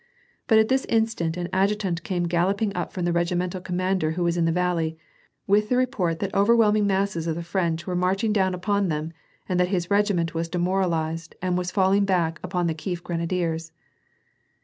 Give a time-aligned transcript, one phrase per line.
[0.47, 4.23] But at this instant an adjutant came galloping up from the regi mental commander who
[4.23, 4.97] was in the valley,
[5.45, 9.13] with the report that overwhelming masses of the French were marching down upon them,
[9.47, 13.71] and that his regiment was demoralized, and was falling back upon the Kief grenadiers.